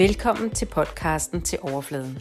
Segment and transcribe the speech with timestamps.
[0.00, 2.18] Velkommen til podcasten til Overfladen.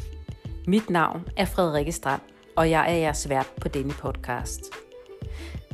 [0.67, 2.21] Mit navn er Frederikke Strand,
[2.55, 4.61] og jeg er jeres vært på denne podcast.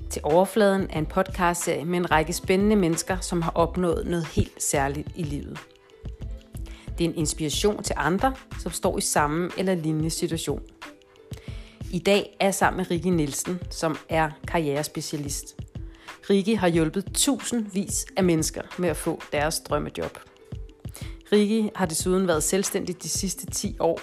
[0.10, 4.64] Til Overfladen er en podcastserie med en række spændende mennesker, som har opnået noget helt
[4.64, 5.60] særligt i livet.
[6.98, 10.62] Det er en inspiration til andre, som står i samme eller lignende situation.
[11.92, 15.56] I dag er jeg sammen med Rikke Nielsen, som er karrierespecialist.
[16.30, 20.35] Rikke har hjulpet tusindvis af mennesker med at få deres drømmejob.
[21.32, 24.02] Rikke har desuden været selvstændig de sidste 10 år,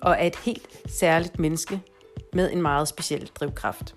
[0.00, 1.80] og er et helt særligt menneske
[2.32, 3.94] med en meget speciel drivkraft.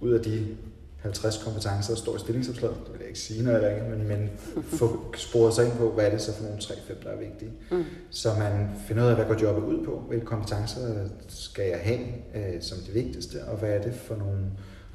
[0.00, 0.56] Ud af de
[1.02, 4.08] 50 kompetencer, der står i stillingsopslaget, det vil jeg ikke sige, når jeg ringer, men,
[4.08, 4.30] men
[4.62, 7.52] få sporet sig ind på, hvad er det så for nogle 3-5, der er vigtige.
[7.70, 7.84] Mm.
[8.10, 12.00] Så man finder ud af, hvad går jobbet ud på, hvilke kompetencer skal jeg have
[12.34, 14.38] øh, som det vigtigste, og hvad er det for nogle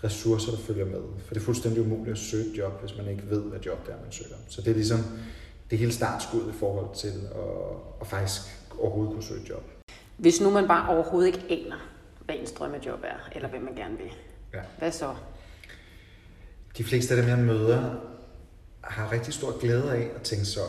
[0.03, 1.01] ressourcer, der følger med.
[1.25, 3.85] For det er fuldstændig umuligt at søge et job, hvis man ikke ved, hvad job
[3.85, 4.35] det er, man søger.
[4.47, 4.99] Så det er ligesom
[5.69, 8.41] det hele startskud i forhold til at, at faktisk
[8.79, 9.63] overhovedet kunne søge et job.
[10.17, 11.89] Hvis nu man bare overhovedet ikke aner,
[12.25, 14.11] hvad ens drømmejob er, eller hvad man gerne vil,
[14.53, 14.61] ja.
[14.79, 15.15] hvad så?
[16.77, 17.95] De fleste af dem, jeg møder,
[18.81, 20.59] har rigtig stor glæde af at tænke så.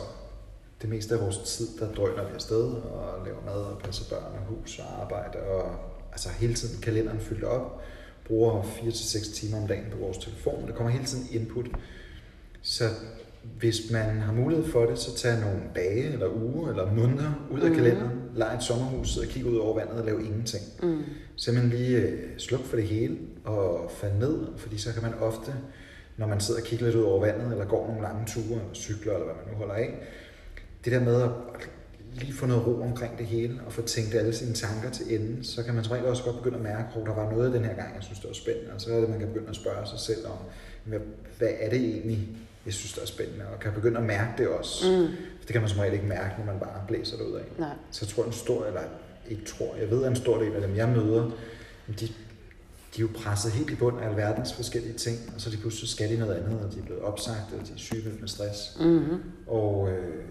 [0.81, 4.33] Det meste af vores tid, der drøner vi afsted og laver mad og passer børn
[4.33, 5.39] og hus og arbejde.
[5.39, 5.75] Og
[6.11, 7.81] altså hele tiden kalenderen fyldt op.
[8.29, 10.67] Bruger 4-6 timer om dagen på vores telefon.
[10.67, 11.65] Der kommer hele tiden input.
[12.61, 12.83] Så
[13.59, 17.59] hvis man har mulighed for det, så tag nogle dage, eller uger, eller måneder ud
[17.59, 17.75] af mm.
[17.75, 20.63] kalenderen, lege et sommerhus, og kigge ud over vandet og lave ingenting.
[20.83, 21.03] Mm.
[21.35, 25.53] Simpelthen lige øh, sluk for det hele og falde ned, fordi så kan man ofte
[26.19, 28.73] når man sidder og kigger lidt ud over vandet, eller går nogle lange ture, eller
[28.73, 29.93] cykler, eller hvad man nu holder af.
[30.85, 31.29] Det der med at
[32.13, 35.43] lige få noget ro omkring det hele, og få tænkt alle sine tanker til ende,
[35.43, 37.65] så kan man som regel også godt begynde at mærke, at der var noget den
[37.65, 38.73] her gang, jeg synes, det var spændende.
[38.73, 40.37] Og så er det, man kan begynde at spørge sig selv om,
[41.37, 42.27] hvad er det egentlig,
[42.65, 44.91] jeg synes, der er spændende, og kan begynde at mærke det også.
[44.91, 45.07] Mm.
[45.39, 47.45] For det kan man som regel ikke mærke, når man bare blæser det ud af.
[47.57, 47.69] Nej.
[47.91, 48.81] Så jeg tror, en stor, eller
[49.29, 51.31] ikke tror, jeg ved, at en stor del af dem, jeg møder,
[51.99, 52.09] de
[52.95, 55.89] de er jo presset helt i bund af alverdens forskellige ting, og så de pludselig
[55.89, 58.77] skal de noget andet, og de er blevet opsagt, eller de er syge med stress.
[58.79, 59.21] Mm-hmm.
[59.47, 60.23] Og øh,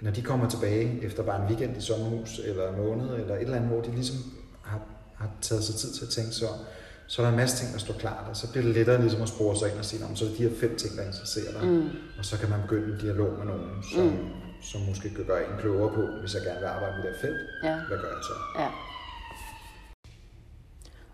[0.00, 3.42] når de kommer tilbage efter bare en weekend i sommerhus, eller en måned, eller et
[3.42, 4.16] eller andet, hvor de ligesom
[4.62, 4.80] har,
[5.14, 6.46] har taget sig tid til at tænke så,
[7.06, 9.22] så er der en masse ting, der står klart, og så bliver det lettere ligesom
[9.22, 11.52] at spore sig ind og sige, så er det de her fem ting, der interesserer
[11.60, 11.88] dig, mm.
[12.18, 14.18] og så kan man begynde en dialog med nogen, som, mm.
[14.62, 17.20] som måske kan gøre en klogere på, hvis jeg gerne vil arbejde med det her
[17.20, 17.74] felt, ja.
[17.88, 18.34] hvad gør jeg så?
[18.62, 18.68] Ja.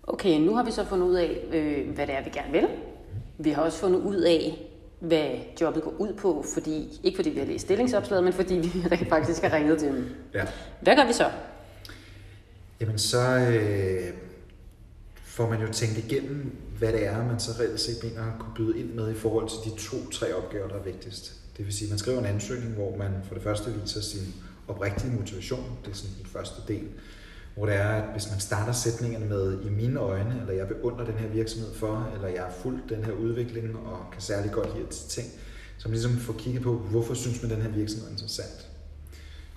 [0.02, 2.68] Okay, nu har vi så fundet ud af, øh, hvad det er, vi gerne vil.
[3.38, 4.68] Vi har også fundet ud af,
[5.02, 5.30] hvad
[5.60, 9.08] jobbet går ud på, fordi, ikke fordi vi har læst stillingsopslaget, men fordi vi rent
[9.08, 10.08] faktisk har ringet til dem.
[10.34, 10.46] Ja.
[10.80, 11.30] Hvad gør vi så?
[12.80, 14.14] Jamen så øh,
[15.24, 18.54] får man jo tænkt igennem, hvad det er, man så reelt set mener at kunne
[18.56, 21.32] byde ind med i forhold til de to-tre opgaver, der er vigtigst.
[21.56, 24.34] Det vil sige, at man skriver en ansøgning, hvor man for det første viser sin
[24.68, 25.78] oprigtige motivation.
[25.84, 26.88] Det er sådan den første del
[27.54, 31.04] hvor det er, at hvis man starter sætningerne med i mine øjne, eller jeg beundrer
[31.04, 34.76] den her virksomhed for, eller jeg har fulgt den her udvikling og kan særlig godt
[34.76, 35.26] lide til ting,
[35.78, 38.68] så man ligesom får kigget på, hvorfor synes man den her virksomhed er interessant.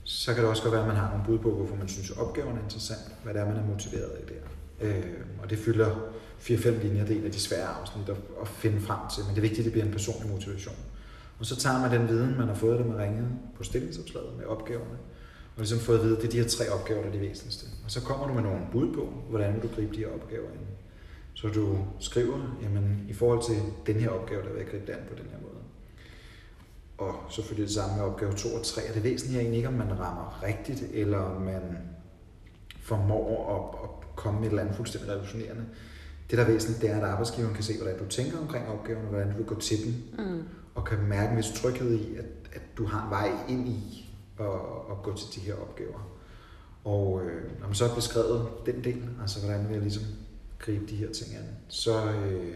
[0.04, 2.10] Så kan det også godt være, at man har nogle bud på, hvorfor man synes,
[2.10, 4.46] opgaven er interessant, hvad det er, man er motiveret i der.
[4.82, 5.04] Øh,
[5.44, 5.96] og det fylder
[6.40, 9.30] 4-5 linjer, det er en af de svære afsnit at, at finde frem til, men
[9.36, 10.76] det er vigtigt, at det bliver en personlig motivation.
[11.40, 13.28] Og så tager man den viden, man har fået, da man ringede
[13.58, 14.98] på stillingsopslaget med opgaverne,
[15.56, 17.20] og ligesom fået at vide, at det er de her tre opgaver, der er de
[17.20, 17.66] væsentligste.
[17.86, 20.52] Og så kommer du med nogle bud på, hvordan vil du gribe de her opgaver
[20.52, 20.60] ind.
[21.34, 24.94] Så du skriver, jamen i forhold til den her opgave, der vil jeg gribe det
[24.94, 25.62] an på den her måde.
[26.98, 28.82] Og selvfølgelig det samme med opgave 2 og 3.
[28.82, 31.78] Er det væsentligt egentlig ikke, om man rammer rigtigt, eller om man
[32.82, 35.66] formår at, at komme med et eller andet fuldstændig revolutionerende.
[36.30, 39.02] Det, der er væsentligt, det er, at arbejdsgiveren kan se, hvordan du tænker omkring opgaven,
[39.04, 40.44] og hvordan du vil gå til den, mm.
[40.76, 44.05] og kan mærke en vis tryghed i, at, at du har en vej ind i
[44.40, 44.46] at,
[44.91, 46.09] at gå til de her opgaver.
[46.84, 50.03] Og øh, når man så har beskrevet den del, altså hvordan vil jeg ligesom
[50.59, 52.56] gribe de her ting an, så øh,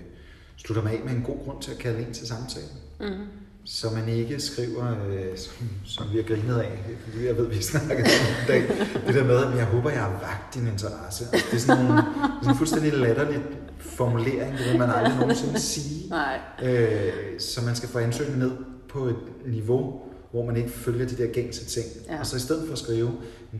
[0.57, 2.65] slutter man af med en god grund til at kalde ind til samtale.
[2.99, 3.25] Mm-hmm.
[3.65, 7.61] Så man ikke skriver, øh, som, som vi har grinet af, fordi jeg ved, vi
[7.61, 8.61] snakker om i dag,
[9.07, 11.25] det der med, at jeg håber, jeg har vagt din interesse.
[11.33, 12.03] Altså, det er sådan, nogle,
[12.41, 13.43] sådan en fuldstændig latterlig
[13.79, 16.09] formulering, det vil man aldrig nogensinde sige.
[16.19, 16.39] Nej.
[16.63, 18.57] Øh, så man skal få ansøgningen ned
[18.89, 19.15] på et
[19.45, 21.85] niveau, hvor man ikke følger de der gængse ting.
[22.07, 22.19] Ja.
[22.19, 23.11] Og så i stedet for at skrive,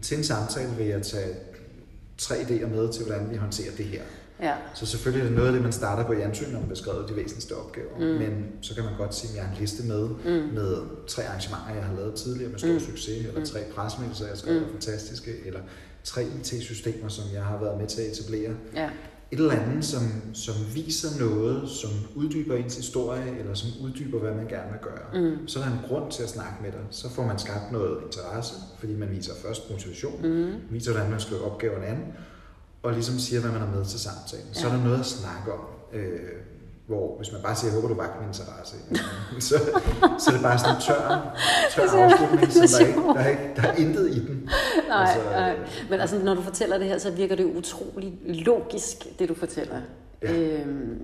[0.02, 1.36] til en samtale vil jeg tage
[2.18, 4.02] tre idéer med til, hvordan vi håndterer det her.
[4.42, 4.54] Ja.
[4.74, 7.16] Så selvfølgelig er det noget af det, man starter på i ansøgningen, når beskrevet de
[7.16, 7.98] væsentligste opgaver.
[8.00, 8.06] Mm.
[8.06, 10.54] Men så kan man godt sige, at jeg har en liste med, mm.
[10.54, 10.78] med
[11.08, 12.80] tre arrangementer, jeg har lavet tidligere med stor mm.
[12.80, 13.46] succes, eller mm.
[13.46, 14.72] tre pressemeddelelser, jeg har skrevet mm.
[14.72, 15.60] fantastiske, eller
[16.04, 18.52] tre IT-systemer, som jeg har været med til at etablere.
[18.76, 18.90] Ja.
[19.32, 20.02] Et eller andet, som,
[20.34, 25.30] som viser noget, som uddyber ens historie, eller som uddyber, hvad man gerne vil gøre.
[25.30, 25.48] Mm.
[25.48, 26.82] Så er der en grund til at snakke med dig.
[26.90, 30.54] Så får man skabt noget interesse, fordi man viser først motivation, mm.
[30.70, 32.04] viser, hvordan man skriver opgaven an,
[32.84, 34.46] og ligesom siger, hvad man er med til samtalen.
[34.48, 34.60] Ja.
[34.60, 35.60] Så er der noget at snakke om.
[35.94, 36.20] Øh,
[36.90, 38.76] hvor hvis man bare siger, jeg håber, du vagt min interesse,
[39.48, 39.56] så,
[40.20, 41.02] så er det bare sådan en tør,
[41.72, 44.50] tør afslutning, så der er, ikke, der, er ikke, der er intet i den.
[44.88, 45.56] Nej, altså, nej.
[45.90, 49.82] Men altså, når du fortæller det her, så virker det utrolig logisk, det du fortæller.
[50.22, 50.34] Ja.
[50.34, 51.02] Øhm,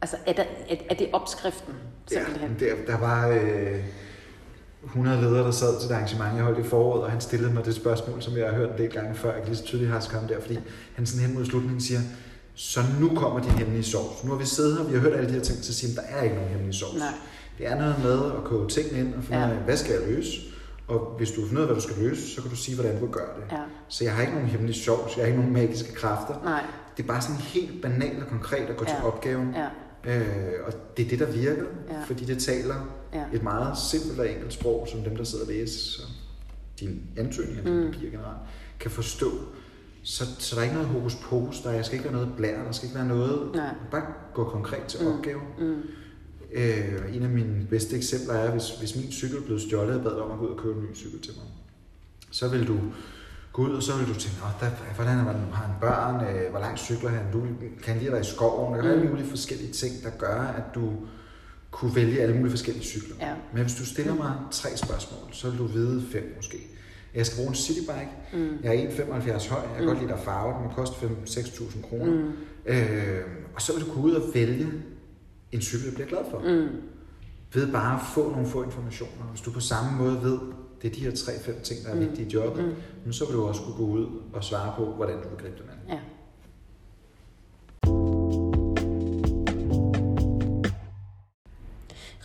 [0.00, 1.74] altså, er, der, er, er det opskriften,
[2.06, 2.56] simpelthen?
[2.60, 3.84] Ja, der, der var øh,
[4.84, 7.64] 100 ledere, der sad til det arrangement, jeg holdt i foråret, og han stillede mig
[7.64, 9.90] det spørgsmål, som jeg har hørt en del gange før, jeg kan lige så tydeligt
[9.90, 10.58] har skam der, fordi
[10.94, 12.00] han sådan hen mod slutningen siger,
[12.60, 14.24] så nu kommer din hemmelige sovs.
[14.24, 16.02] Nu har vi siddet her, vi har hørt alle de her ting, så siger der
[16.08, 16.98] er ikke nogen hemmelige sovs.
[16.98, 17.14] Nej.
[17.58, 19.48] Det er noget med at koge tingene ind og finde ja.
[19.48, 20.40] ud af, hvad skal jeg løse?
[20.88, 23.00] Og hvis du finder ud af, hvad du skal løse, så kan du sige, hvordan
[23.00, 23.56] du gør det.
[23.56, 23.62] Ja.
[23.88, 26.34] Så jeg har ikke nogen hemmelige sovs, jeg har ikke nogen magiske kræfter.
[26.44, 26.64] Nej.
[26.96, 28.94] Det er bare sådan helt banalt og konkret at gå ja.
[28.94, 29.54] til opgaven.
[29.54, 30.18] Ja.
[30.18, 32.02] Øh, og det er det, der virker, ja.
[32.06, 32.74] fordi det taler
[33.14, 33.24] ja.
[33.32, 36.02] et meget simpelt og enkelt sprog, som dem, der sidder og læser
[36.80, 37.92] din ansøgning mm.
[37.92, 38.38] papir generelt,
[38.80, 39.30] kan forstå.
[40.02, 42.72] Så, så der er ikke noget hokus pokus, der skal ikke være noget blær, der
[42.72, 43.74] skal ikke være noget, Nej.
[43.90, 44.02] bare
[44.34, 45.06] gå konkret til mm.
[45.06, 45.44] opgaven.
[45.58, 45.82] Mm.
[46.52, 50.12] Øh, en af mine bedste eksempler er, hvis, hvis min cykel blev stjålet, og bad
[50.12, 51.44] om at gå ud og købe en ny cykel til mig.
[52.30, 52.78] Så vil du
[53.52, 56.60] gå ud, og så vil du tænke, der, hvordan er, har han børn, øh, hvor
[56.60, 57.46] langt cykler han, du
[57.82, 59.10] kan lige være i skoven, der er alle mm.
[59.10, 60.92] mulige forskellige ting, der gør, at du
[61.70, 63.16] kunne vælge alle mulige forskellige cykler.
[63.20, 63.34] Ja.
[63.52, 66.58] Men hvis du stiller mig tre spørgsmål, så vil du vide fem måske.
[67.14, 68.10] Jeg skal bruge en citybike.
[68.32, 68.58] Mm.
[68.62, 69.60] Jeg er 1,75 høj.
[69.60, 69.86] Jeg kan mm.
[69.86, 70.62] godt lide at farve den.
[70.62, 72.12] Den koster 5-6.000 kroner.
[72.12, 72.32] Mm.
[72.66, 73.20] Øh,
[73.54, 74.66] og så vil du gå ud og vælge
[75.52, 76.38] en cykel, du bliver glad for.
[76.38, 76.68] Mm.
[77.54, 79.24] Ved bare at få nogle få informationer.
[79.30, 80.38] Hvis du på samme måde ved,
[80.82, 82.00] det er de her 3-5 ting, der er mm.
[82.00, 82.74] vigtige i jobbet,
[83.06, 83.12] mm.
[83.12, 85.66] så vil du også kunne gå ud og svare på, hvordan du vil gribe dem
[85.68, 85.94] an.
[85.94, 86.00] Ja.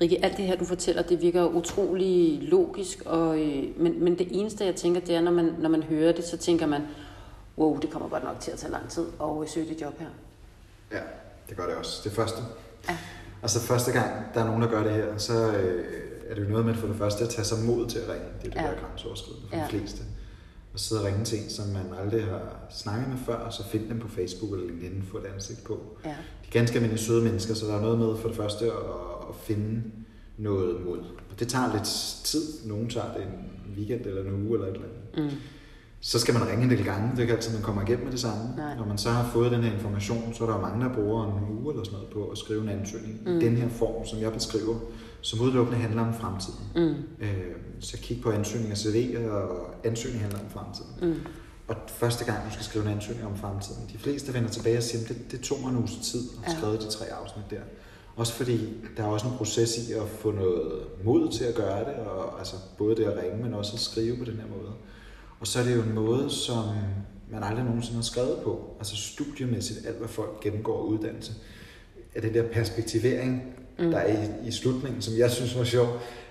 [0.02, 4.28] Rikke, alt det her, du fortæller, det virker utrolig logisk, og, øh, men, men det
[4.32, 6.82] eneste, jeg tænker, det er, når man, når man hører det, så tænker man,
[7.58, 10.08] wow, det kommer godt nok til at tage lang tid at søge det job her.
[10.92, 11.02] Ja,
[11.50, 12.02] det gør det også.
[12.04, 12.42] Det første.
[12.90, 12.98] Ja.
[13.42, 15.86] Altså første gang, der er nogen, der gør det her, så øh,
[16.30, 18.26] er det jo noget med for det første at tage sig mod til at ringe.
[18.42, 18.62] Det er det, ja.
[18.62, 19.64] der er grænseoverskridende for ja.
[19.64, 20.04] de fleste.
[20.74, 23.64] Og sidde og ringe til en, som man aldrig har snakket med før, og så
[23.64, 25.80] finde dem på Facebook eller LinkedIn, få et ansigt på.
[26.06, 26.10] Ja.
[26.10, 26.16] De
[26.48, 29.36] er ganske almindelige søde mennesker, så der er noget med for det første at at
[29.36, 29.82] finde
[30.38, 31.00] noget mod.
[31.00, 31.86] Og det tager lidt
[32.24, 32.44] tid.
[32.66, 35.34] Nogen tager det en weekend eller en uge eller et eller andet.
[35.34, 35.40] Mm.
[36.00, 37.12] Så skal man ringe en del gange.
[37.12, 38.56] Det er ikke altid, man kommer igennem med det samme.
[38.58, 38.76] Nej.
[38.76, 41.38] Når man så har fået den her information, så er der jo mange, der bruger
[41.38, 43.38] en uge eller sådan noget på at skrive en ansøgning mm.
[43.38, 44.76] i den her form, som jeg beskriver,
[45.22, 46.60] som udelukkende handler om fremtiden.
[46.76, 47.26] Mm.
[47.26, 50.92] Øh, så kig på ansøgninger CV'er, og ansøgning handler om fremtiden.
[51.02, 51.16] Mm.
[51.68, 54.84] Og første gang, du skal skrive en ansøgning om fremtiden, de fleste vender tilbage og
[54.84, 56.78] siger, det, det tog mig en uges tid at skrive ja.
[56.78, 57.62] de tre afsnit der.
[58.16, 58.60] Også fordi
[58.98, 60.72] der er også en proces i at få noget
[61.04, 64.18] mod til at gøre det, og altså både det at ringe, men også at skrive
[64.18, 64.72] på den her måde.
[65.40, 66.64] Og så er det jo en måde, som
[67.32, 68.76] man aldrig nogensinde har skrevet på.
[68.80, 71.34] Altså studiemæssigt, alt hvad folk gennemgår uddannelse.
[72.16, 73.44] Er det der perspektivering,
[73.80, 73.92] mm.
[73.92, 75.88] der er i, i slutningen, som jeg synes var sjov,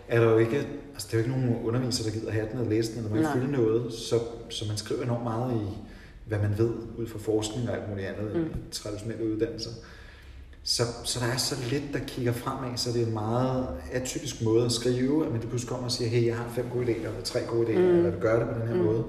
[0.08, 0.56] er der jo ikke,
[0.92, 3.10] altså det er jo ikke nogen underviser, der gider have den og læse den, eller
[3.10, 5.66] man kan fylde noget, så, så man skriver enormt meget i,
[6.26, 8.42] hvad man ved ud fra forskning og alt muligt andet mm.
[8.42, 9.70] i traditionelle uddannelser.
[10.66, 14.42] Så, så der er så lidt, der kigger fremad, så det er en meget atypisk
[14.42, 16.96] måde at skrive, at man pludselig kommer og siger, hey, jeg har fem gode idéer,
[16.96, 17.96] eller tre gode idéer, mm.
[17.96, 18.82] eller vil gøre det på den her mm.
[18.82, 19.04] måde.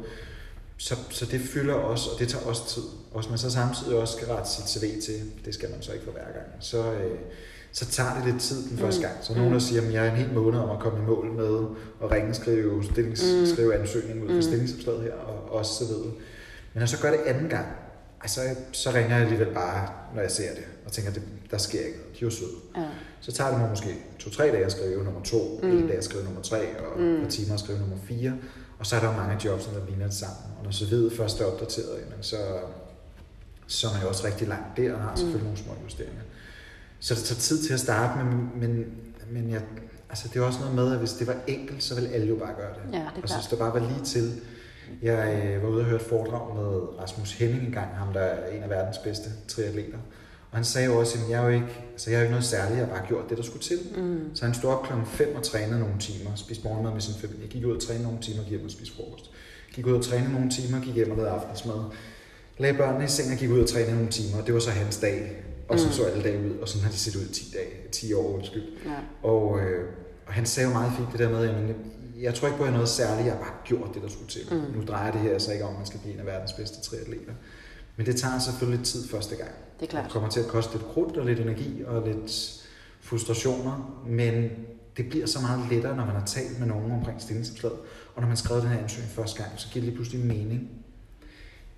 [0.78, 2.84] Så, så det fylder også, og det tager også tid.
[3.12, 5.92] Og hvis man så samtidig også skal rette sit CV til, det skal man så
[5.92, 7.20] ikke for hver gang, så, øh,
[7.72, 9.08] så tager det lidt tid den første mm.
[9.08, 9.16] gang.
[9.22, 11.06] Så er nogen, der siger, at jeg er en hel måned om at komme i
[11.06, 11.66] mål med
[12.04, 13.46] at ringe, skrive, stillings, mm.
[13.46, 14.42] skrive ansøgning ud for mm.
[14.42, 16.12] stillingsopslaget her, og, og så videre.
[16.74, 17.68] Men når så gør det anden gang,
[18.30, 18.42] så,
[18.72, 21.98] så ringer jeg alligevel bare, når jeg ser det, og tænker, at der sker ikke
[21.98, 22.14] noget.
[22.14, 22.50] De er jo søde.
[22.78, 22.84] Ja.
[23.22, 25.70] Så tager det mig måske to-tre dage at skrive nummer to, mm.
[25.70, 27.16] en dag at skrive nummer tre, og mm.
[27.16, 28.34] et par timer at skrive nummer fire.
[28.80, 30.52] Og så er der jo mange jobs, der ligner det sammen.
[30.58, 32.38] Og når så ved først er opdateret, jamen, så,
[33.68, 35.46] så er man jo også rigtig langt der, og har selvfølgelig mm.
[35.46, 36.22] nogle små justeringer.
[37.00, 38.86] Så det tager tid til at starte, men, men,
[39.32, 39.62] men jeg,
[40.10, 42.36] altså det er også noget med, at hvis det var enkelt, så ville alle jo
[42.36, 42.94] bare gøre det.
[42.94, 44.42] Ja, det og så hvis det bare var lige til,
[45.02, 48.52] jeg øh, var ude og høre et foredrag med Rasmus Henning engang, ham der er
[48.58, 49.98] en af verdens bedste triatleter.
[50.52, 52.46] Og han sagde også, at jeg er jo ikke, altså jeg er jo ikke noget
[52.46, 53.80] særligt, jeg har bare gjort det, der skulle til.
[53.98, 54.36] Mm.
[54.36, 57.42] Så han stod op klokken 5 og trænede nogle timer, spiste morgenmad med sin familie,
[57.42, 59.32] jeg gik ud og trænede nogle timer, gik hjem og spiste frokost.
[59.74, 61.80] Gik ud og trænede nogle timer, gik hjem og lavede aftensmad.
[62.58, 64.72] Lagde børnene i seng og gik ud og trænede nogle timer, og det var så
[64.72, 65.44] hans dag.
[65.68, 65.94] Og så mm.
[65.94, 68.34] så alle dage ud, og sådan har de set ud i 10 dage, 10 år,
[68.36, 68.64] undskyld.
[68.86, 69.30] Ja.
[69.30, 69.90] Og, øh,
[70.28, 71.76] og han sagde jo meget fint det der med, at
[72.26, 74.10] jeg tror ikke på, at jeg er noget særligt, jeg har bare gjort det, der
[74.10, 74.42] skulle til.
[74.52, 74.78] Mm.
[74.78, 76.82] Nu drejer det her så ikke om, at man skal blive en af verdens bedste
[76.82, 77.34] triatleter.
[77.98, 79.52] Men det tager selvfølgelig tid første gang.
[79.80, 80.04] det er klart.
[80.04, 82.62] Det kommer til at koste lidt krudt og lidt energi og lidt
[83.02, 84.50] frustrationer, men
[84.98, 87.78] det bliver så meget lettere, når man har talt med nogen omkring stillingsopslaget,
[88.16, 90.70] og når man skrevet den her ansøgning første gang, så giver det lige pludselig mening.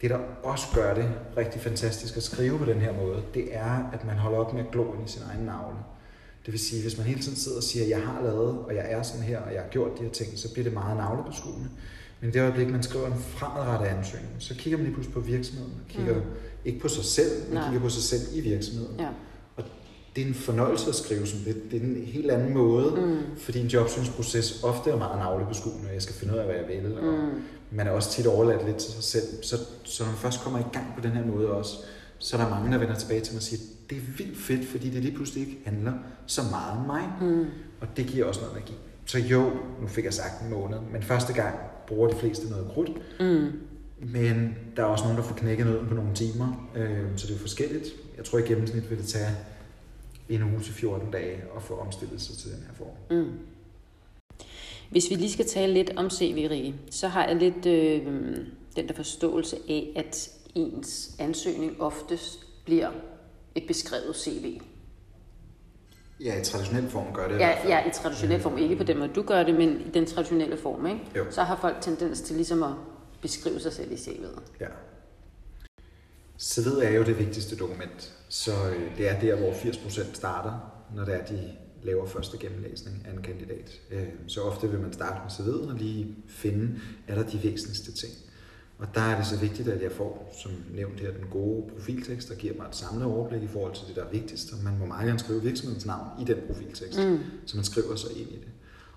[0.02, 3.90] Det, der også gør det rigtig fantastisk at skrive på den her måde, det er,
[3.94, 5.78] at man holder op med at glo ind i sin egen navle.
[6.48, 8.92] Det vil sige, hvis man hele tiden sidder og siger, jeg har lavet, og jeg
[8.92, 11.68] er sådan her, og jeg har gjort de her ting, så bliver det meget navlebeskuende.
[12.20, 15.20] Men i det øjeblik, man skriver en fremadrettet ansøgning, så kigger man lige pludselig på
[15.20, 16.22] virksomheden, og kigger mm.
[16.66, 17.64] ikke på sig selv, men Nej.
[17.64, 19.00] kigger på sig selv i virksomheden.
[19.00, 19.08] Ja.
[19.56, 19.64] Og
[20.16, 21.72] det er en fornøjelse at skrive sådan det.
[21.72, 23.18] Det er en helt anden måde, mm.
[23.38, 26.84] fordi en jobsøgningsproces ofte er meget navlebeskuende, og jeg skal finde ud af, hvad jeg
[26.84, 27.42] vil, og mm.
[27.72, 29.44] man er også tit overladt lidt til sig selv.
[29.44, 31.78] Så, så når man først kommer i gang på den her måde også,
[32.20, 34.68] så er der mange, der vender tilbage til mig og siger, det er vildt fedt,
[34.68, 35.94] fordi det lige pludselig ikke handler
[36.26, 37.12] så meget om mig.
[37.22, 37.46] Mm.
[37.82, 38.74] Og det giver også noget energi.
[39.06, 41.56] Så jo, nu fik jeg sagt en måned, men første gang
[41.88, 42.92] bruger de fleste noget krudt.
[43.20, 43.52] Mm.
[44.00, 47.36] Men der er også nogen, der får knækket nøden på nogle timer, øh, så det
[47.36, 47.86] er forskelligt.
[48.18, 49.30] Jeg tror i gennemsnit vil det tage
[50.30, 53.18] en uge til 14 dage at få omstillet sig til den her form.
[53.18, 53.32] Mm.
[54.90, 58.06] Hvis vi lige skal tale lidt om CV, så har jeg lidt øh,
[58.76, 62.92] den der forståelse af, at ens ansøgning oftest bliver
[63.56, 64.62] et beskrevet CV.
[66.20, 67.40] Ja, i traditionel form gør det.
[67.40, 68.58] Ja, ja i traditionel form.
[68.58, 70.86] Ikke på den måde, du gør det, men i den traditionelle form.
[70.86, 71.00] Ikke?
[71.16, 71.26] Jo.
[71.30, 72.74] Så har folk tendens til ligesom at
[73.22, 74.42] beskrive sig selv i CV'et.
[74.60, 74.68] Ja.
[76.42, 81.06] CV'et er jo det vigtigste dokument, så øh, det er der, hvor 80% starter, når
[81.06, 81.52] det er, de
[81.84, 83.82] laver første gennemlæsning af en kandidat.
[83.92, 87.92] Øh, så ofte vil man starte med CV'et og lige finde, er der de væsentligste
[87.92, 88.14] ting.
[88.80, 92.30] Og der er det så vigtigt, at jeg får, som nævnt her, den gode profiltekst,
[92.30, 94.54] der giver mig et samlet overblik i forhold til det, der er vigtigst.
[94.54, 97.20] Og man må meget gerne skrive virksomhedens navn i den profiltekst, mm.
[97.46, 98.48] så man skriver sig ind i det.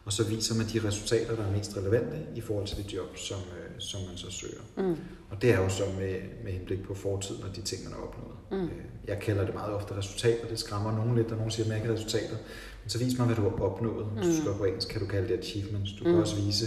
[0.04, 3.16] Og så viser man de resultater, der er mest relevante i forhold til det job,
[3.16, 4.62] som, øh, som man så søger.
[4.76, 4.96] Mm.
[5.30, 8.00] Og det er jo så med, med henblik på fortiden og de ting, man har
[8.00, 8.36] opnået.
[8.50, 8.64] Mm.
[8.64, 10.46] Øh, jeg kalder det meget ofte resultater.
[10.48, 12.36] Det skræmmer nogen lidt, og nogen siger, at man ikke resultater.
[12.82, 14.06] Men så vis mig, hvad du har opnået.
[14.06, 14.32] Hvis mm.
[14.32, 15.92] du skal på engelsk, kan du kalde det achievements.
[15.92, 16.10] Du mm.
[16.10, 16.66] kan også vise,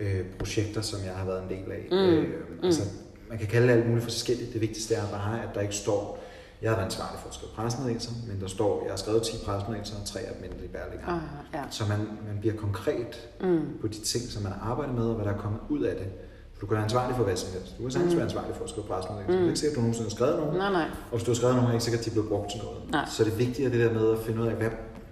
[0.00, 1.88] øh, projekter, som jeg har været en del af.
[1.90, 1.96] Mm.
[1.96, 2.64] Øh, mm.
[2.64, 2.82] altså,
[3.28, 4.52] man kan kalde det alt muligt forskelligt.
[4.52, 6.24] Det vigtigste er bare, at der ikke står,
[6.62, 9.32] jeg har været ansvarlig for at skrive pressemeddelelser, men der står, jeg har skrevet 10
[9.44, 11.14] pressemeddelelser og tre af dem i Berlinger.
[11.16, 11.22] Uh,
[11.54, 11.62] ja.
[11.70, 13.60] Så man, man bliver konkret mm.
[13.80, 16.06] på de ting, som man arbejder med, og hvad der er kommet ud af det.
[16.52, 17.78] For du kan være ansvarlig for hvad som helst.
[17.78, 18.18] Du kan sagtens mm.
[18.18, 19.32] være ansvarlig for at skrive pressemeddelelser.
[19.32, 19.38] Mm.
[19.38, 20.56] Det er ikke sikkert, at du nogensinde har skrevet nogen.
[20.64, 20.88] Nej, nej.
[21.10, 22.60] Og hvis du har skrevet nogen, er ikke sikkert, at de er blevet brugt til
[22.64, 22.78] noget.
[22.96, 23.06] Nej.
[23.14, 24.70] Så det er vigtigt at det der med at finde ud af, hvad,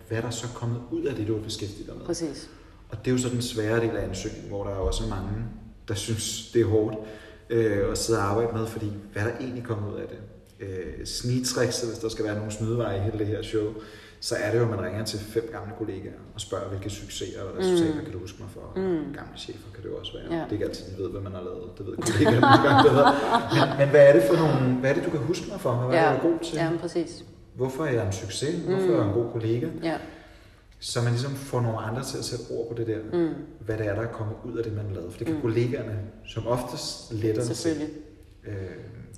[0.09, 2.07] hvad der er så kommet ud af det, du har beskæftiget dig med.
[2.11, 2.38] Præcis.
[2.90, 5.30] Og det er jo så den svære del af ansøgningen, hvor der er også mange,
[5.88, 6.97] der synes, det er hårdt
[7.50, 10.18] øh, at sidde og arbejde med, fordi hvad er der egentlig kommet ud af det?
[10.61, 13.64] Øh, snigtricks, hvis der skal være nogle snydeveje i hele det her show,
[14.21, 17.42] så er det jo, at man ringer til fem gamle kollegaer og spørger, hvilke succeser
[17.42, 18.04] og resultater mm.
[18.04, 18.73] kan du huske mig for.
[18.76, 19.14] Mm.
[19.18, 20.38] Gamle chefer kan det jo også være.
[20.38, 20.45] Ja.
[20.45, 21.78] Det er ikke altid, de ved, hvad man har lavet.
[21.78, 23.04] Det ved kollegaerne nogle gange bedre.
[23.54, 25.73] Men, men, hvad er det for nogle, hvad er det, du kan huske mig for?
[25.73, 26.04] Hvad ja.
[26.04, 26.57] er det, du er god til?
[26.57, 27.25] Ja, præcis.
[27.54, 28.54] Hvorfor er jeg en succes?
[28.54, 28.92] Hvorfor mm.
[28.92, 29.68] er jeg en god kollega?
[29.83, 29.97] Ja.
[30.80, 33.35] Så man ligesom får nogle andre til at sætte ord på det der, mm.
[33.61, 35.11] hvad det er, der er kommet ud af det, man lavede.
[35.11, 35.42] For det kan mm.
[35.42, 37.88] kollegaerne som oftest lettere Selvfølgelig.
[38.44, 38.54] Øh,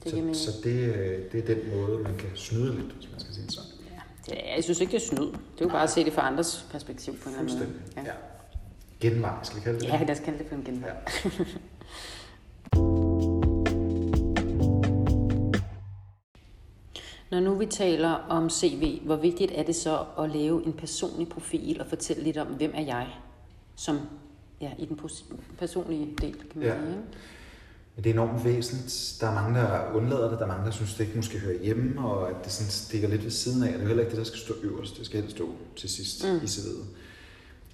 [0.04, 3.20] det så, så det, øh, det er den måde, man kan snyde lidt, hvis man
[3.20, 3.70] skal sige det sådan.
[3.90, 5.26] Ja, det, jeg synes ikke, det er snyd.
[5.26, 7.68] Det er jo bare at se det fra andres perspektiv på en anden måde.
[7.96, 8.02] Ja.
[8.02, 8.12] ja.
[9.00, 10.90] Genvej, skal vi kalde det Ja, lad os kalde det for en genvej.
[11.24, 11.30] Ja.
[17.30, 21.28] Når nu vi taler om CV, hvor vigtigt er det så at lave en personlig
[21.28, 23.06] profil og fortælle lidt om, hvem er jeg,
[23.76, 23.98] som
[24.60, 24.98] ja, i den
[25.58, 26.74] personlige del, kan man ja.
[26.74, 26.96] sige.
[27.96, 29.16] Det er enormt væsentligt.
[29.20, 30.38] Der er mange, der undlader det.
[30.38, 33.08] Der er mange, der synes, det ikke måske hører hjemme, og at det sådan stikker
[33.08, 33.72] lidt ved siden af.
[33.72, 34.98] Det er heller ikke det, der skal stå øverst.
[34.98, 36.36] Det skal helst stå til sidst mm.
[36.36, 36.84] i CV'et.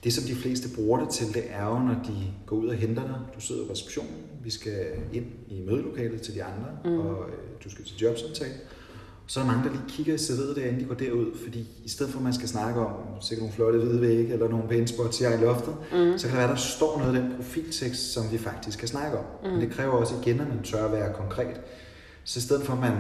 [0.05, 2.75] Det, som de fleste bruger det til, det er jo, når de går ud og
[2.75, 3.21] henter dig.
[3.35, 4.17] Du sidder i receptionen.
[4.43, 6.99] Vi skal ind i mødelokalet til de andre, mm.
[6.99, 7.35] og øh,
[7.65, 8.55] du skal til jobsamtale
[9.27, 11.69] så er der mange, der lige kigger i CV'et der, inden de går derud, fordi
[11.85, 14.69] i stedet for, at man skal snakke om sikkert nogle flotte hvide vægge, eller nogle
[14.69, 16.19] pæne spots i loftet, mm.
[16.19, 19.19] så kan det være, der står noget af den profiltekst, som vi faktisk skal snakke
[19.19, 19.25] om.
[19.43, 19.51] Mm.
[19.51, 21.61] Men det kræver også igen, at man tør at være konkret.
[22.25, 22.97] Så i stedet for, at man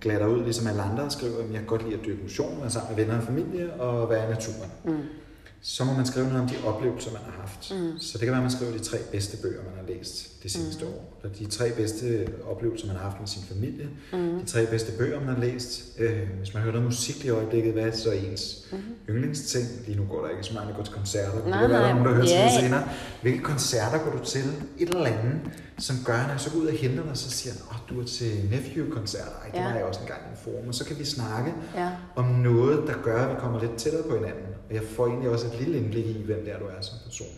[0.00, 2.70] glatter ud, ligesom alle andre, skriver, at jeg kan godt lide at dyrke motion, være
[2.70, 4.70] sammen med venner og familie, og være i naturen.
[4.84, 5.19] Mm
[5.62, 7.72] så må man skrive noget om de oplevelser, man har haft.
[7.74, 7.98] Mm.
[7.98, 10.52] Så det kan være, at man skriver de tre bedste bøger, man har læst det
[10.52, 10.90] seneste mm.
[10.90, 11.18] år.
[11.22, 13.88] Eller de tre bedste oplevelser, man har haft med sin familie.
[14.12, 14.40] Mm.
[14.40, 15.98] De tre bedste bøger, man har læst.
[15.98, 18.78] Øh, hvis man hører noget musik i øjeblikket, hvad er så ens mm.
[19.08, 19.66] yndlingsting?
[19.86, 21.32] Lige nu går der ikke så mange, der går til koncerter.
[21.32, 22.52] Nej, det kan være, der er nogen, der hører yeah.
[22.52, 22.88] til senere.
[23.22, 24.44] Hvilke koncerter går du til?
[24.78, 25.40] Et eller andet,
[25.78, 27.96] som gør, at jeg så går ud og henter dig, og så siger åh, oh,
[27.96, 29.28] du er til Nephew-koncert.
[29.42, 29.64] Ej, det ja.
[29.64, 30.68] var jeg også en gang i en forum.
[30.68, 31.90] Og så kan vi snakke ja.
[32.16, 34.46] om noget, der gør, at vi kommer lidt tættere på hinanden.
[34.70, 36.98] Og jeg får egentlig også et lille indblik i, hvem det er, du er som
[37.04, 37.28] person.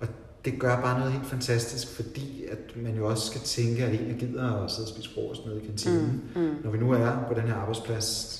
[0.00, 0.08] Og
[0.44, 4.16] det gør bare noget helt fantastisk, fordi at man jo også skal tænke, at en
[4.18, 6.22] gider at sidde og spise frokost nede i kantinen.
[6.34, 6.54] Mm, mm.
[6.64, 8.38] Når vi nu er på den her arbejdsplads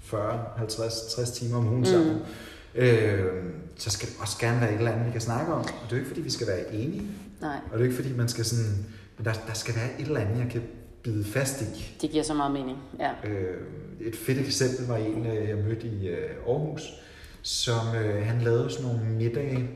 [0.00, 1.84] 40, 50, 60 timer om ugen mm.
[1.84, 2.18] sammen,
[2.74, 3.44] øh,
[3.76, 5.60] så skal det også gerne være et eller andet, vi kan snakke om.
[5.60, 7.02] Og det er jo ikke, fordi vi skal være enige.
[7.40, 7.56] Nej.
[7.56, 8.86] Og det er jo ikke, fordi man skal sådan...
[9.16, 10.62] Men der, der skal være et eller andet, jeg kan
[11.02, 11.96] bide fast i.
[12.00, 13.10] Det giver så meget mening, ja.
[13.30, 13.56] Øh,
[14.00, 16.82] et fedt eksempel var en, øh, jeg mødte i øh, Aarhus,
[17.42, 19.68] som øh, han lavede sådan nogle middage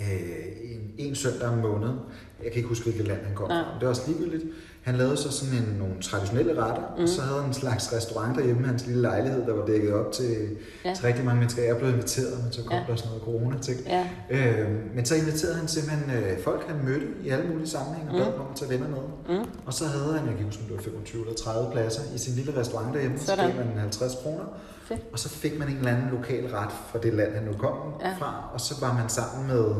[0.00, 1.98] øh, en, en søndag om måneden.
[2.44, 4.44] Jeg kan ikke huske, hvilket land han kom fra, det er også ligegyldigt.
[4.82, 7.02] Han lavede så sådan en, nogle traditionelle retter, mm.
[7.02, 9.92] og så havde han en slags restaurant derhjemme i hans lille lejlighed, der var dækket
[9.94, 10.94] op til, ja.
[10.94, 11.62] til rigtig mange mennesker.
[11.62, 12.84] Jeg blev inviteret, men så kom ja.
[12.88, 13.80] der sådan noget corona-ting.
[13.86, 14.06] Ja.
[14.30, 18.16] Øh, men så inviterede han simpelthen øh, folk, han mødte i alle mulige sammenhænge, og
[18.16, 18.22] mm.
[18.22, 19.38] bad dem om at tage venner med.
[19.38, 19.44] Mm.
[19.66, 22.34] Og så havde han, jeg kan huske, det var 25 eller 30 pladser i sin
[22.34, 24.44] lille restaurant derhjemme, så gav man 50 kroner.
[24.88, 25.00] Fedt.
[25.12, 27.76] Og så fik man en eller anden lokal ret fra det land, han nu kom
[28.00, 28.14] ja.
[28.18, 29.74] fra, og så var man sammen med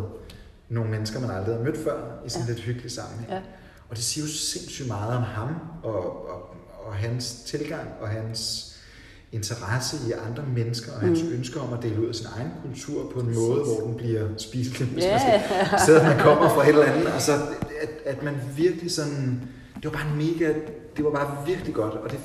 [0.68, 2.52] nogle mennesker, man aldrig havde mødt før, i sådan ja.
[2.52, 3.32] lidt hyggelig sammenhæng.
[3.32, 3.40] Ja.
[3.88, 5.48] Og det siger jo sindssygt meget om ham,
[5.82, 6.54] og, og,
[6.86, 8.72] og hans tilgang, og hans
[9.32, 11.32] interesse i andre mennesker, og hans mm.
[11.32, 13.40] ønsker om at dele ud af sin egen kultur på en Præcis.
[13.40, 15.40] måde, hvor den bliver spiselig, hvis yeah.
[15.72, 17.08] man skal, man kommer fra et eller andet.
[17.08, 17.32] Altså,
[17.82, 20.54] at, at man virkelig sådan, det var bare mega,
[20.96, 22.18] det var bare virkelig godt, og det,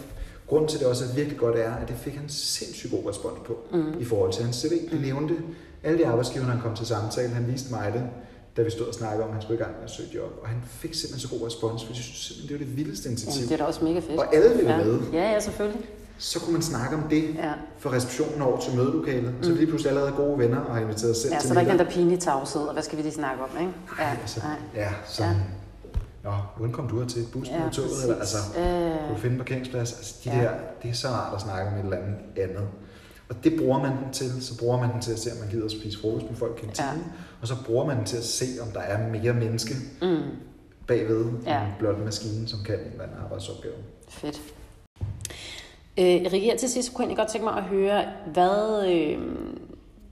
[0.48, 3.40] grunden til det også er virkelig godt er, at det fik han sindssygt god respons
[3.46, 4.00] på, mm.
[4.00, 4.70] i forhold til hans CV.
[4.70, 5.00] Det mm.
[5.00, 5.36] nævnte
[5.84, 8.04] alle de arbejdsgiver, han kom til samtale, han viste mig det,
[8.58, 10.40] da vi stod og snakkede om, at han skulle i gang med at søge job.
[10.42, 13.10] Og han fik simpelthen så god respons, for jeg synes simpelthen, det var det vildeste
[13.10, 13.40] initiativ.
[13.40, 14.20] Jamen, det er da også mega fedt.
[14.20, 14.84] Og alle ville ja.
[14.84, 15.00] med.
[15.14, 15.86] Ja, ja, selvfølgelig.
[16.18, 17.54] Så kunne man snakke om det ja.
[17.78, 19.34] for receptionen over til mødelokalet.
[19.38, 19.44] Mm.
[19.44, 21.54] Så vi lige pludselig allerede gode venner og har inviteret os selv ja, til så
[21.54, 23.72] der er ikke den der pinlige tavshed, og hvad skal vi lige snakke om, ikke?
[24.00, 24.84] Ja, Ej, altså, nej.
[24.84, 25.40] ja sådan, ja.
[26.24, 27.26] Nå, hvordan kom du til?
[27.34, 28.04] Bussen ja, toget?
[28.04, 28.64] Eller, altså, øh...
[28.64, 29.94] kunne du finde en parkeringsplads?
[29.94, 30.44] Altså, de ja.
[30.44, 30.52] der,
[30.84, 32.68] det er så rart at snakke om et eller andet andet.
[33.32, 34.44] Og det bruger man den til.
[34.44, 36.58] Så bruger man den til at se, om man gider at spise frokost med folk
[36.58, 37.06] i kantinen.
[37.06, 37.12] Ja.
[37.42, 40.22] Og så bruger man den til at se, om der er mere menneske mm.
[40.88, 41.62] bagved ja.
[41.64, 43.74] en blot maskine, som kan en eller anden arbejdsopgave.
[44.10, 44.42] Fedt.
[45.98, 49.20] Øh, Rikke, til sidst kunne jeg godt tænke mig at høre, hvad, øh,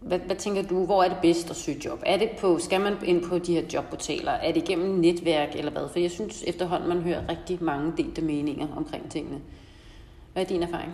[0.02, 2.00] hvad, hvad tænker du, hvor er det bedst at søge job?
[2.06, 4.32] Er det på, skal man ind på de her jobportaler?
[4.32, 5.90] Er det gennem netværk eller hvad?
[5.92, 9.38] For jeg synes efterhånden, man hører rigtig mange delte meninger omkring tingene.
[10.34, 10.92] Hvad er din erfaring?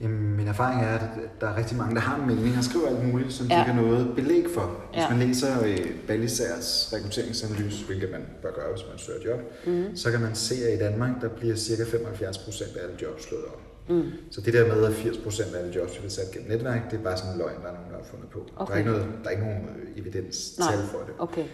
[0.00, 2.88] Jamen, min erfaring er, at der er rigtig mange, der har en mening og skriver
[2.88, 3.54] alt muligt, som ja.
[3.54, 4.66] de har noget belæg for.
[4.92, 5.10] Hvis ja.
[5.10, 9.96] man læser øh, Balisærs rekrutteringsanalyse, hvilket man bør gøre, hvis man søger job, mm.
[9.96, 11.84] så kan man se, at i Danmark, der bliver ca.
[11.90, 13.62] 75 procent af alle jobs slået op.
[13.88, 14.10] Mm.
[14.30, 16.98] Så det der med, at 80 procent af alle jobs bliver sat gennem netværk, det
[16.98, 18.46] er bare sådan en løgn, der er nogen, der har fundet på.
[18.56, 18.66] Okay.
[18.66, 21.14] Der, er ikke noget, der er ikke nogen øh, evidens tal for det.
[21.18, 21.44] Okay.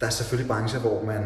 [0.00, 1.22] Der er selvfølgelig brancher, hvor man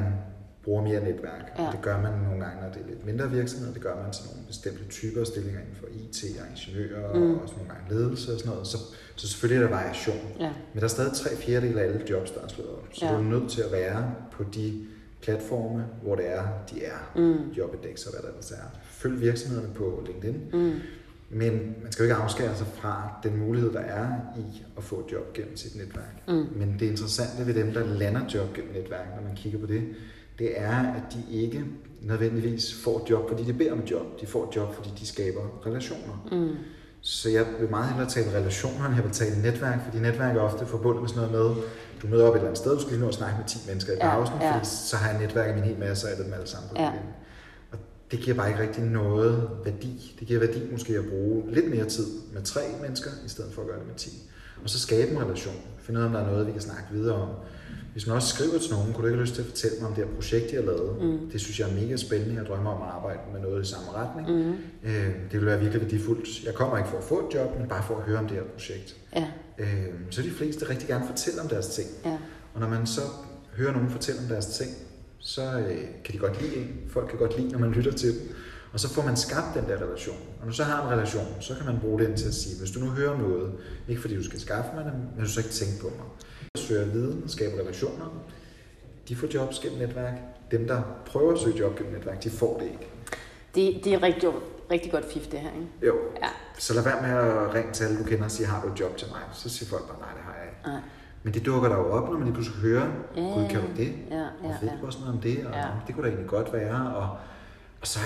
[0.66, 1.44] bruger mere netværk.
[1.58, 1.68] Ja.
[1.72, 3.72] Det gør man nogle gange, når det er lidt mindre virksomheder.
[3.72, 7.34] Det gør man til nogle bestemte typer af stillinger inden for IT og ingeniører mm.
[7.34, 8.66] og også nogle gange ledelse og sådan noget.
[8.66, 8.78] Så,
[9.16, 10.24] så selvfølgelig er der variation.
[10.40, 10.52] Ja.
[10.72, 12.88] Men der er stadig tre fjerdedel af alle jobs, der er slået op.
[12.92, 13.12] Så ja.
[13.12, 14.86] du er nødt til at være på de
[15.22, 17.00] platforme, hvor det er, de er.
[17.16, 17.52] Mm.
[17.58, 18.66] Jobindex og hvad der ellers er.
[18.84, 20.40] Følg virksomhederne på LinkedIn.
[20.52, 20.72] Mm.
[21.30, 21.52] Men
[21.82, 25.12] man skal jo ikke afskære sig fra den mulighed, der er i at få et
[25.12, 26.28] job gennem sit netværk.
[26.28, 26.46] Mm.
[26.56, 29.82] Men det interessante ved dem, der lander job gennem netværk, når man kigger på det,
[30.38, 31.64] det er, at de ikke
[32.02, 34.20] nødvendigvis får et job, fordi de beder om et job.
[34.20, 36.28] De får et job, fordi de skaber relationer.
[36.32, 36.56] Mm.
[37.00, 40.40] Så jeg vil meget hellere tale relationer, end jeg vil tale netværk, fordi netværk er
[40.40, 41.62] ofte forbundet med sådan noget med,
[42.02, 43.58] du møder op et eller andet sted, du skal lige nå at snakke med 10
[43.68, 44.54] mennesker i pausen, ja, ja.
[44.54, 46.92] fordi så har jeg netværk i min hel masse af dem alle sammen på ja.
[47.72, 47.78] Og
[48.10, 50.16] det giver bare ikke rigtig noget værdi.
[50.18, 53.62] Det giver værdi måske at bruge lidt mere tid med tre mennesker, i stedet for
[53.62, 54.10] at gøre det med 10.
[54.64, 55.54] Og så skabe en relation.
[55.78, 57.28] Finde ud af, om der er noget, vi kan snakke videre om
[57.96, 59.88] hvis man også skriver til nogen, kunne du ikke have lyst til at fortælle mig
[59.88, 61.02] om det her projekt, jeg har lavet?
[61.02, 61.30] Mm.
[61.32, 62.34] Det synes jeg er mega spændende.
[62.34, 64.26] Jeg drømmer om at arbejde med noget i samme retning.
[64.30, 64.52] Mm.
[64.82, 66.44] Øh, det vil være virkelig værdifuldt.
[66.44, 68.36] Jeg kommer ikke for at få et job, men bare for at høre om det
[68.36, 68.96] her projekt.
[69.14, 69.26] Ja.
[69.58, 71.88] Øh, så de fleste rigtig gerne fortælle om deres ting.
[72.04, 72.16] Ja.
[72.54, 73.00] Og når man så
[73.56, 74.70] hører nogen fortælle om deres ting,
[75.18, 76.68] så øh, kan de godt lide en.
[76.88, 78.34] Folk kan godt lide, når man lytter til dem.
[78.72, 80.16] Og så får man skabt den der relation.
[80.16, 82.58] Og når du så har en relation, så kan man bruge den til at sige,
[82.58, 83.52] hvis du nu hører noget,
[83.88, 86.06] ikke fordi du skal skaffe mig det, men du så ikke tænke på mig
[86.58, 88.06] søger viden skaber relationer,
[89.08, 90.14] de får jobs gennem netværk.
[90.50, 92.86] Dem, der prøver at søge job gennem netværk, de får det ikke.
[93.54, 94.28] Det, det er rigtig,
[94.70, 95.86] rigtig godt fif, det her, ikke?
[95.86, 95.94] Jo.
[96.22, 96.28] Ja.
[96.58, 98.80] Så lad være med at ringe til alle, du kender og sige, har du et
[98.80, 99.20] job til mig?
[99.32, 100.68] Så siger folk bare, nej, det har jeg ikke.
[100.68, 100.80] Nej.
[101.22, 103.66] Men det dukker der jo op, når man lige pludselig hører, ja, gud, kan du
[103.76, 103.94] det?
[104.10, 105.46] Ja, ja, og ved du også noget om det?
[105.46, 105.66] Og ja.
[105.86, 106.96] det kunne da egentlig godt være.
[106.96, 107.08] Og,
[107.80, 107.98] og så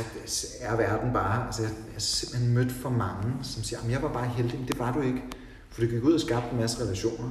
[0.60, 4.12] er verden bare, altså jeg, jeg har simpelthen mødt for mange, som siger, jeg var
[4.12, 5.22] bare heldig, men det var du ikke.
[5.70, 7.30] For du gik ud og skabte en masse relationer.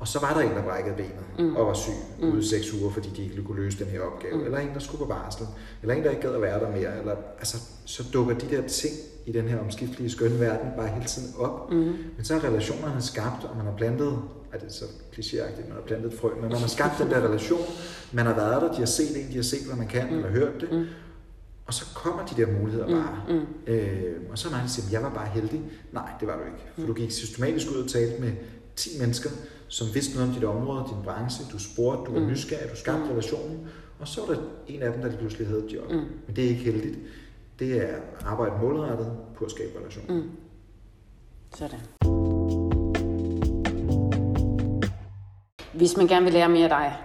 [0.00, 1.56] Og så var der en, der brækkede benet mm.
[1.56, 2.32] og var syg mm.
[2.32, 4.34] ude i seks uger, fordi de ikke kunne løse den her opgave.
[4.34, 4.44] Mm.
[4.44, 5.46] Eller en, der skulle på barsel.
[5.82, 6.98] Eller en, der ikke gad at være der mere.
[6.98, 8.94] Eller, altså, så dukker de der ting
[9.26, 11.72] i den her omskiftelige skønne verden bare hele tiden op.
[11.72, 11.78] Mm.
[12.16, 14.18] Men så er relationerne skabt, og man har plantet,
[14.52, 17.64] er det så klichéagtigt, man har plantet frø, men man har skabt den der relation.
[18.12, 20.16] Man har været der, de har set en, de har set, hvad man kan, mm.
[20.16, 20.72] eller hørt det.
[20.72, 20.84] Mm.
[21.66, 23.22] Og så kommer de der muligheder mm, bare.
[23.28, 23.72] Mm.
[23.72, 25.62] Øh, og så er man siger, jeg var bare heldig.
[25.92, 26.64] Nej, det var du ikke.
[26.78, 28.32] For du gik systematisk ud og talte med
[28.80, 29.30] 10 mennesker,
[29.68, 31.44] som vidste noget om dit område, din branche.
[31.52, 32.30] Du spurgte, du var mm.
[32.30, 33.10] nysgerrig, du skabte mm.
[33.10, 33.68] relationen.
[33.98, 35.90] Og så var der en af dem, der lige pludselig havde et job.
[35.90, 35.96] Mm.
[36.26, 36.98] Men det er ikke heldigt.
[37.58, 40.14] Det er arbejde målrettet på at skabe relationer.
[40.14, 40.30] Mm.
[41.54, 41.80] Sådan.
[45.74, 46.96] Hvis man gerne vil lære mere af dig,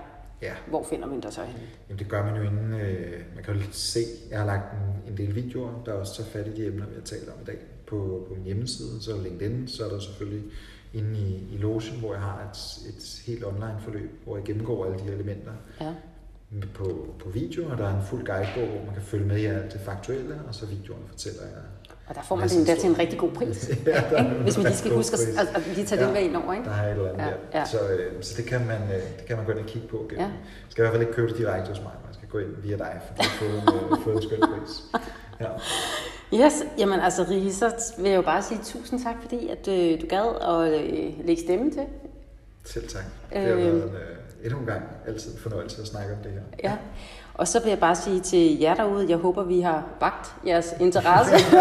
[0.41, 0.53] Ja.
[0.67, 1.55] Hvor finder man dig så hen?
[1.89, 5.11] Jamen, det gør man jo inden, øh, man kan jo se, jeg har lagt en,
[5.11, 7.45] en del videoer, der også tager fat i de emner, vi har talt om i
[7.45, 7.57] dag,
[7.87, 10.43] på, på min hjemmeside, så LinkedIn, så er der selvfølgelig
[10.97, 12.57] inde i, i Lotion, hvor jeg har et,
[12.89, 15.51] et helt online forløb, hvor jeg gennemgår alle de elementer.
[15.81, 15.93] Ja.
[16.73, 19.45] På, på video, og der er en fuld guidebog, hvor man kan følge med i
[19.45, 21.63] alt det faktuelle, og så videoerne fortæller jeg
[22.07, 23.69] og der får man det der til en rigtig god pris.
[23.85, 26.35] ja, Hvis man lige skal huske at, at, at lige tage ja, den med ind
[26.35, 26.53] over.
[26.53, 26.65] Ikke?
[26.65, 27.59] Der er et eller andet ja, der.
[27.59, 27.65] Ja.
[27.65, 29.97] Så, øh, så det, kan man, øh, det kan man gå ind og kigge på.
[30.09, 30.25] Gennem.
[30.25, 30.27] Ja.
[30.27, 31.91] Man skal i hvert fald ikke købe det direkte hos mig.
[32.05, 34.83] Man skal gå ind via dig, for at få en, øh, få en skøn pris.
[35.39, 35.47] Ja.
[36.35, 40.01] Yes, jamen altså Rige, så vil jeg jo bare sige tusind tak, fordi at øh,
[40.01, 41.85] du gad at øh, lægge stemme til.
[42.63, 43.03] Selv tak.
[43.33, 46.19] Det har øh, været en, øh, endnu en gang altid en fornøjelse at snakke om
[46.23, 46.41] det her.
[46.63, 46.77] Ja,
[47.33, 50.73] og så vil jeg bare sige til jer derude, jeg håber, vi har vagt jeres
[50.79, 51.35] interesse.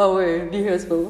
[0.00, 1.06] og øh, vi høres ved.